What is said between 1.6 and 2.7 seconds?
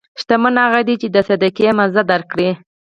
مزه درک کړي.